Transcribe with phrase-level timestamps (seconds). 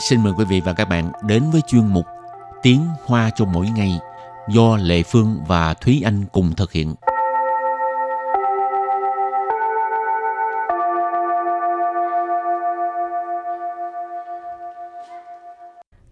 [0.00, 2.06] xin mời quý vị và các bạn đến với chuyên mục
[2.62, 3.98] Tiếng Hoa cho mỗi ngày
[4.48, 6.94] do Lệ Phương và Thúy Anh cùng thực hiện.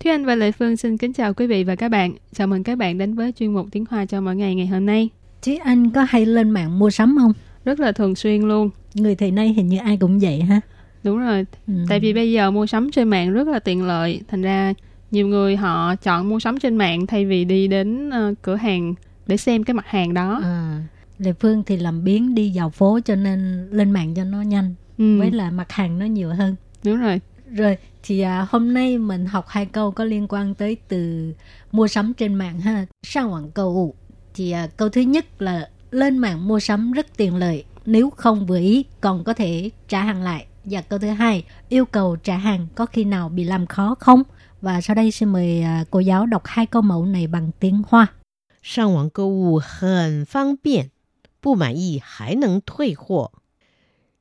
[0.01, 2.13] Thúy Anh và Lệ Phương xin kính chào quý vị và các bạn.
[2.35, 4.87] Chào mừng các bạn đến với chuyên mục Tiếng Hoa cho mỗi ngày ngày hôm
[4.87, 5.09] nay.
[5.43, 7.33] Thúy Anh có hay lên mạng mua sắm không?
[7.65, 8.71] Rất là thường xuyên luôn.
[8.95, 10.61] Người thời nay hình như ai cũng vậy ha.
[11.09, 11.47] Đúng rồi.
[11.67, 11.75] Ừ.
[11.89, 14.21] Tại vì bây giờ mua sắm trên mạng rất là tiện lợi.
[14.29, 14.73] Thành ra
[15.11, 18.95] nhiều người họ chọn mua sắm trên mạng thay vì đi đến ờ, cửa hàng
[19.27, 20.41] để xem cái mặt hàng đó.
[20.45, 20.83] À,
[21.19, 24.75] Lệ Phương thì làm biến đi dạo phố cho nên lên mạng cho nó nhanh.
[24.99, 26.57] Ừ, Với là mặt hàng nó nhiều hơn.
[26.85, 27.21] đúng rồi.
[27.51, 31.33] Rồi thì à, hôm nay mình học hai câu có liên quan tới từ
[31.73, 32.87] mua sắm trên mạng ha.
[33.03, 33.95] Sang mạng cầu
[34.35, 37.65] thì à, câu thứ nhất là lên mạng mua sắm rất tiện lợi.
[37.87, 40.47] Nếu không vừa ý còn có thể trả hàng lại.
[40.68, 44.24] Và câu thứ hai yêu cầu trả hàng có khi nào bị làm khó không?
[44.62, 47.82] Và sau đây xin mời à, cô giáo đọc hai câu mẫu này bằng tiếng
[47.88, 48.08] Hoa.
[48.62, 50.90] 上网购物很方便，
[51.42, 53.32] 不满意还能退货。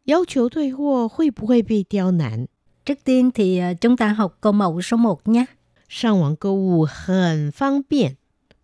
[0.04, 2.48] 要求退货会不会被刁难？
[2.84, 5.46] Trước tiên thì à, chúng ta học câu mẫu số 1 nhé.
[5.88, 8.16] 上网购物很方便，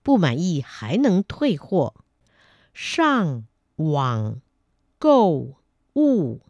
[0.02, 1.94] 不满意还能退货。
[2.74, 3.44] 上
[3.76, 4.40] 网
[4.98, 5.54] 购
[5.94, 6.40] 物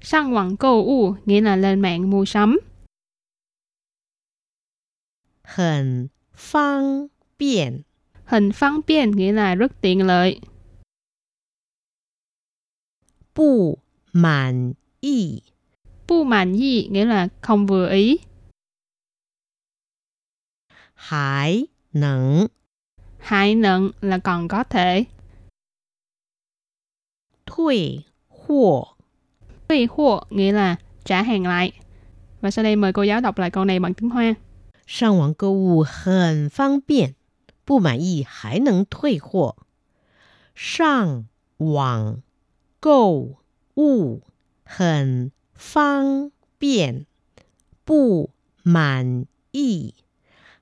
[0.00, 2.58] Sang quảng cầu u nghĩa là lên mạng mua sắm.
[5.42, 7.82] 很方便，
[8.26, 10.40] Hình phang biên nghĩa là rất tiện lợi.
[13.34, 13.78] 不
[14.12, 15.42] 满意
[16.08, 18.18] Bu mạn yi nghĩa là không vừa ý.
[20.94, 22.48] 还能
[23.18, 25.06] Hại nận là còn có thể.
[27.44, 28.96] 退货。
[29.70, 31.72] Tùy hộ nghĩa là trả hàng lại.
[32.40, 34.34] Và sau đây mời cô giáo đọc lại câu này bằng tiếng Hoa.
[34.86, 37.14] 上网购物很方便，
[37.64, 39.56] 不满意还能退货。
[40.54, 41.26] 上
[41.58, 42.22] 网
[42.78, 43.36] 购
[43.74, 44.22] 物
[44.64, 47.06] 很方便，
[47.84, 48.30] 不
[48.62, 49.94] 满意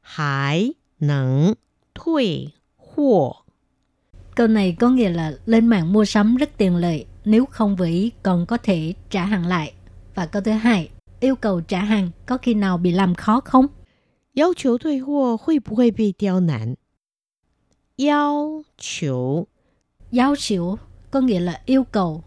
[0.00, 1.54] 还能
[1.92, 3.44] 退货。
[4.34, 7.86] Câu này có nghĩa là lên mạng mua sắm rất tiện lợi, nếu không vừa
[7.86, 9.74] ý còn có thể trả hàng lại.
[10.14, 10.90] Và câu thứ hai,
[11.20, 13.66] yêu cầu trả hàng có khi nào bị làm khó không?
[14.34, 16.76] 要求退货会不会被刁难？
[17.96, 19.46] 要求
[20.10, 20.78] Giáo xỉu
[21.10, 22.24] có nghĩa là yêu cầu,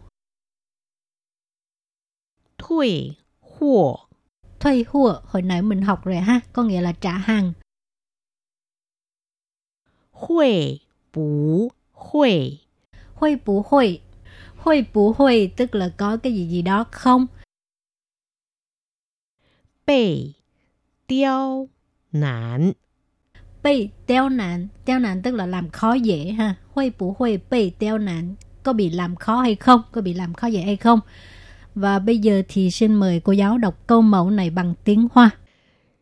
[2.58, 4.08] 退货
[4.60, 7.52] thuê hùa hồi nãy mình học rồi ha, có nghĩa là trả hàng.
[10.10, 10.80] 会
[11.12, 12.60] 不会
[13.20, 14.00] Huê bú huê,
[14.63, 17.27] Hồi bù hồi tức là có cái gì gì đó không?
[19.87, 20.33] Bị
[21.07, 21.69] tiêu
[22.11, 22.71] nản
[23.63, 26.55] Bị tiêu nản Tiêu nản tức là làm khó dễ ha.
[26.73, 29.81] Hồi bù hồi bị tiêu nản Có bị làm khó hay không?
[29.91, 30.99] Có bị làm khó dễ hay không?
[31.75, 35.29] Và bây giờ thì xin mời cô giáo đọc câu mẫu này bằng tiếng Hoa.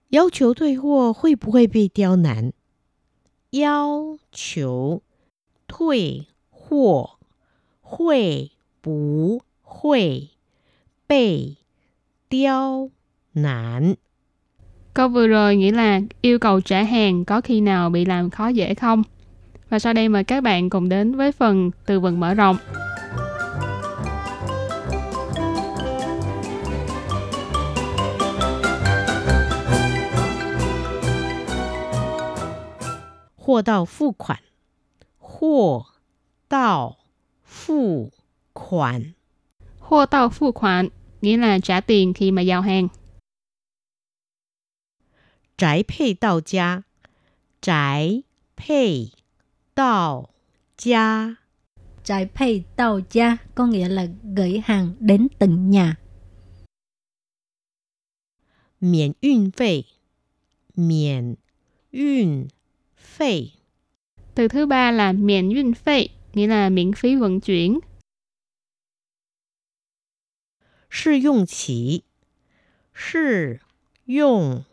[0.09, 2.51] Yêu cầu thuê hộ hội bù hội bị tiêu nản
[3.51, 4.17] Yêu
[4.55, 5.01] cầu
[5.67, 7.09] thuê hộ
[7.90, 8.50] 会
[8.82, 10.28] 不会
[11.06, 11.56] 被
[12.28, 12.90] 刁
[13.34, 13.96] 难？
[14.94, 18.48] Câu vừa rồi nghĩa là yêu cầu trả hàng có khi nào bị làm khó
[18.48, 19.02] dễ không?
[19.70, 22.56] Và sau đây mời các bạn cùng đến với phần từ vựng mở rộng.
[33.36, 34.38] 货到付款，
[35.18, 35.86] 货
[36.48, 36.96] 到
[37.51, 38.11] Phụ
[38.53, 39.11] khoản
[39.79, 40.89] Hô tàu phụ khoản
[41.21, 42.87] nghĩa là trả tiền khi mà giao hàng.
[45.57, 46.81] Trái phê tàu gia
[47.61, 48.23] Trái
[48.67, 49.05] phê
[49.75, 50.27] tàu
[50.77, 51.35] gia
[52.03, 55.95] Trái phê tàu gia có nghĩa là gửi hàng đến từng nhà.
[58.81, 59.83] Miễn yun phê
[60.75, 61.35] Miễn
[61.91, 62.47] yun
[62.97, 63.47] phê
[64.35, 66.07] Từ thứ ba là miễn yun phê。
[66.34, 67.80] nghĩa là miễn phí vận chuyển.
[70.88, 72.04] 试用期，
[72.94, 73.60] 试
[74.06, 74.64] 用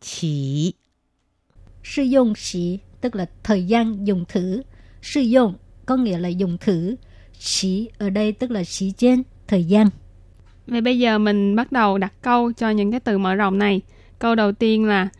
[0.00, 0.76] 期，
[1.82, 4.62] Sử dụng sĩ tức là thời gian dùng thử.
[5.02, 5.54] Sử dụng
[5.86, 6.96] có nghĩa là dùng thử.
[7.32, 9.88] Sĩ ở đây tức là sĩ trên, thời gian.
[10.66, 13.80] Vậy bây giờ mình bắt đầu đặt câu cho những cái từ mở rộng này.
[14.18, 15.10] Câu đầu tiên là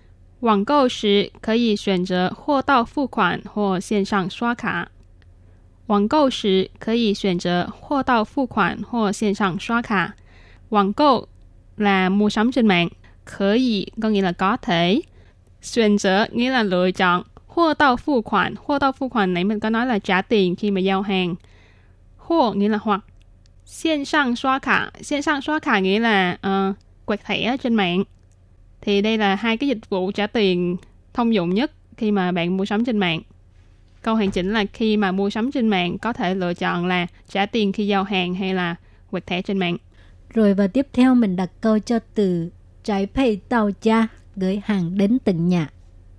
[0.41, 4.91] 网购时可以选择货到付款或线上刷卡。
[5.89, 10.15] 网购时可以选择货到付款或线上刷卡。
[10.71, 11.29] 网购
[11.77, 12.89] là mua sắm trên mạng,
[13.25, 15.01] khở ý có nghĩa là có thể.
[15.63, 17.23] Xuyên trở nghĩa là lựa chọn.
[17.47, 18.55] Hô tao付khoản.
[18.65, 21.35] Hô tao付khoản này mình có nói là trả tiền khi mà giao hàng.
[22.17, 23.01] Hô nghĩa là hoặc.
[23.65, 24.91] Xiên sang xóa khả.
[25.01, 28.05] Xiên sang xóa khả nghĩa là uh, quẹt thẻ trên mạng.
[28.81, 30.77] Thì đây là hai cái dịch vụ trả tiền
[31.15, 33.21] thông dụng nhất khi mà bạn mua sắm trên mạng.
[34.02, 37.08] Câu hoàn chỉnh là khi mà mua sắm trên mạng có thể lựa chọn là
[37.30, 38.76] trả tiền khi giao hàng hay là
[39.12, 39.78] quẹt thẻ trên mạng.
[40.34, 42.50] Rồi và tiếp theo mình đặt câu cho từ
[42.84, 45.70] trái pay tàu cha gửi hàng đến tận nhà.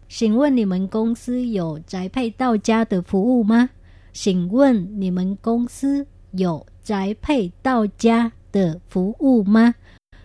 [0.09, 3.67] Xin quân thì mình công sư dỗ trái pay tàu cha từ phục vụ mà?
[4.13, 9.73] Xin quân thì mình công sư dỗ trái pay tàu cha từ phục vụ mà?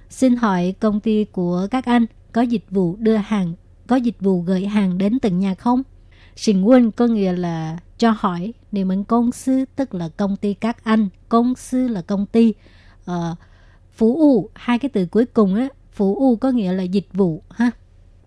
[0.10, 3.54] Xin hỏi công ty của các anh có dịch vụ đưa hàng,
[3.88, 5.84] có dịch vụ gửi hàng đến tận nhà không?
[6.37, 10.55] Xin quân có nghĩa là cho hỏi, niệm mệnh công sư tức là công ty
[10.55, 12.55] các anh, công sư là công ty.
[13.11, 13.38] Uh,
[13.97, 17.43] phú u, hai cái từ cuối cùng á, phú u có nghĩa là dịch vụ
[17.50, 17.71] ha.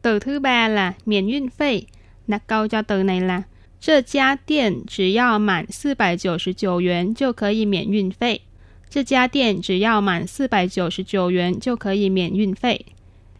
[0.01, 1.85] Từ thứ ba là miễn 运费.
[2.27, 3.44] Đặt câu cho từ này là
[3.85, 8.41] 这家店只要满四百九十九元就可以免运费。
[8.89, 12.85] 这家店只要满四百九十九元就可以免运费。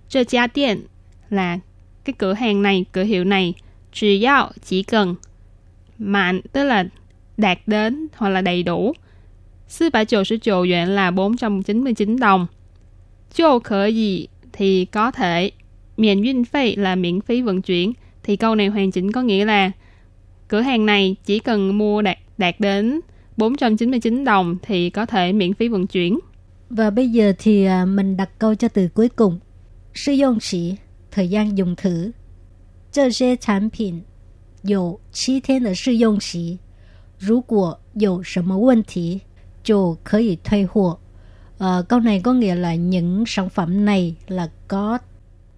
[0.10, 0.82] 这家店
[1.30, 1.60] là
[2.04, 3.54] cái cửa hàng này, cửa hiệu này.
[3.93, 5.15] chỉ yao chỉ cần.
[5.99, 6.85] Mạn tức là
[7.37, 8.93] đạt đến hoặc là đầy đủ.
[9.81, 12.47] 499 yuan là 499 đồng.
[13.35, 15.51] Chô khở gì thì có thể.
[15.97, 17.93] Miễn duyên phí là miễn phí vận chuyển.
[18.23, 19.71] Thì câu này hoàn chỉnh có nghĩa là
[20.49, 23.01] cửa hàng này chỉ cần mua đạt, đạt đến
[23.37, 26.19] 499 đồng thì có thể miễn phí vận chuyển.
[26.71, 29.39] Và bây giờ thì à, mình đặt câu cho từ cuối cùng.
[29.95, 30.77] Sử dụng sĩ,
[31.11, 32.11] thời gian dùng thử.
[32.98, 34.04] 这些产品
[34.64, 36.60] 有七天的试用期，
[37.20, 39.22] 如果有什么问题
[39.64, 41.00] 就可以退货。
[41.60, 44.98] Uh, câu này có nghĩa là những sản phẩm này là có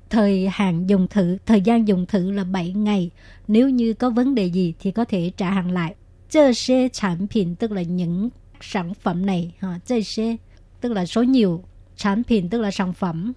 [0.10, 3.10] thời hạn dùng thử, thời gian dùng thử là 7 ngày.
[3.48, 5.96] Nếu như có vấn đề gì thì có thể trả hàng lại.
[6.30, 8.30] Chơ xe sản phẩm tức là những
[8.62, 9.52] sản phẩm này.
[9.60, 10.38] Ha, chơ xe
[10.82, 11.64] tức là số nhiều.
[11.98, 13.34] Sản phẩm tức là sản phẩm.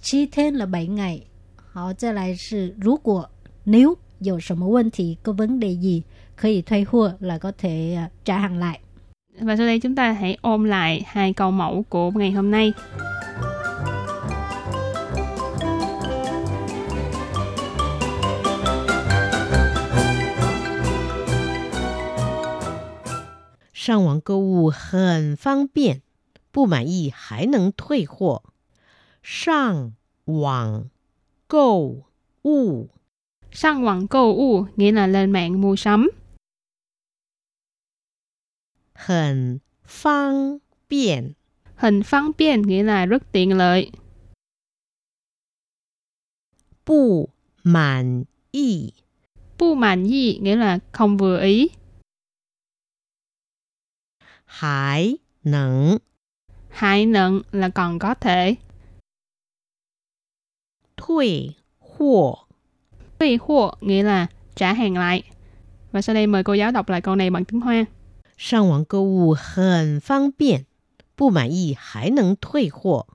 [0.00, 1.24] Chi thiên là 7 ngày.
[1.74, 3.26] Họ trở lại sự rú của
[3.64, 6.02] nếu 有什么问题 có vấn đề gì
[6.36, 8.80] 可以退货 là có thể trả hàng lại.
[9.40, 12.72] Và sau đây chúng ta hãy ôm lại hai câu mẫu của ngày hôm nay.
[23.72, 26.02] Sang 网购物很方便，
[26.52, 28.42] 不满意还能退货。
[29.22, 29.94] 上
[30.26, 30.84] 网
[31.47, 32.03] 购
[32.43, 32.89] 物
[33.51, 36.09] Sang quảng cầu u nghĩa là lên mạng mua sắm.
[38.93, 40.57] Hẳn phang
[40.89, 41.33] biện
[41.75, 43.91] Hình phang biện nghĩa là rất tiện lợi.
[46.85, 47.29] Bu
[47.63, 48.91] mãn y
[49.57, 51.69] Bu mãn y nghĩa là không vừa ý.
[54.45, 55.97] Hải nâng
[56.69, 58.55] Hải nâng là còn có thể.
[61.04, 62.38] Thuy hộ
[63.18, 65.22] Thuy hộ nghĩa là trả hàng lại.
[65.92, 67.86] Và sau đây mời cô giáo đọc lại câu này bằng tiếng Hoa.
[68.36, 70.64] 上网购物很方便，
[71.14, 73.06] 不满意还能退货。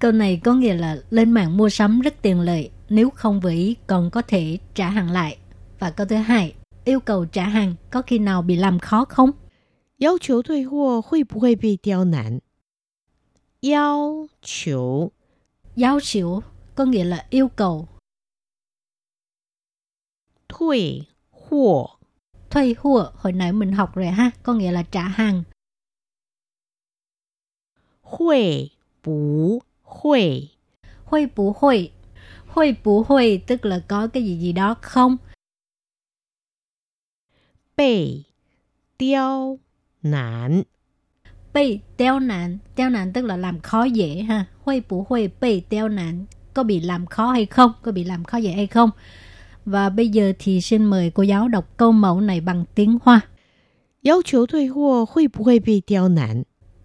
[0.00, 3.50] Câu này có nghĩa là lên mạng mua sắm rất tiện lợi, nếu không vừa
[3.50, 5.38] ý còn có thể trả hàng lại.
[5.78, 9.32] Và câu thứ hai, yêu cầu trả hàng có khi nào bị làm khó không?
[9.98, 12.40] 要求退货会不会被刁难？
[13.60, 15.12] 要求
[15.76, 16.42] Giáo xỉu
[16.75, 17.87] có nghĩa là yêu cầu.
[20.49, 21.01] thuê
[21.31, 21.87] hùa
[22.53, 25.43] thuê hùa, hồi nãy mình học rồi ha, có nghĩa là trả hàng.
[28.01, 28.67] Huệ
[29.03, 30.41] bú huệ
[31.05, 31.89] Huệ bú huệ
[32.47, 35.17] Huệ bú huệ tức là có cái gì gì đó không?
[37.77, 38.21] Bệ
[38.97, 39.59] tiêu
[40.03, 40.63] nản
[41.53, 45.61] Bệ tiêu nản Tiêu nản tức là làm khó dễ ha Huệ bú huệ bệ
[45.69, 48.89] tiêu nản có bị làm khó hay không, có bị làm khó dễ hay không.
[49.65, 53.21] Và bây giờ thì xin mời cô giáo đọc câu mẫu này bằng tiếng Hoa.
[54.01, 56.43] Yêu cầu thuê hộ hội bù hội bị tiêu nản?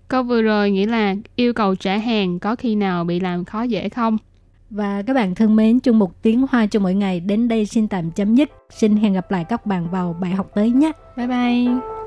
[0.08, 3.62] Câu vừa rồi nghĩa là yêu cầu trả hàng có khi nào bị làm khó
[3.62, 4.18] dễ không?
[4.70, 7.88] Và các bạn thân mến, chung một tiếng Hoa cho mỗi ngày đến đây xin
[7.88, 8.50] tạm chấm dứt.
[8.70, 10.92] Xin hẹn gặp lại các bạn vào bài học tới nhé.
[11.16, 11.97] Bye bye!